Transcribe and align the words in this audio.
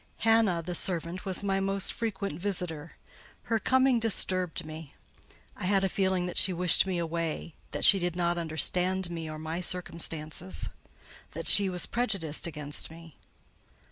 Hannah, 0.25 0.63
the 0.63 0.73
servant, 0.73 1.25
was 1.27 1.43
my 1.43 1.59
most 1.59 1.93
frequent 1.93 2.41
visitor. 2.41 2.97
Her 3.43 3.59
coming 3.59 3.99
disturbed 3.99 4.65
me. 4.65 4.95
I 5.55 5.65
had 5.67 5.83
a 5.83 5.89
feeling 5.89 6.25
that 6.25 6.39
she 6.39 6.51
wished 6.53 6.87
me 6.87 6.97
away: 6.97 7.53
that 7.69 7.85
she 7.85 7.99
did 7.99 8.15
not 8.15 8.35
understand 8.39 9.11
me 9.11 9.29
or 9.29 9.37
my 9.37 9.61
circumstances; 9.61 10.69
that 11.33 11.47
she 11.47 11.69
was 11.69 11.85
prejudiced 11.85 12.47
against 12.47 12.89
me. 12.89 13.15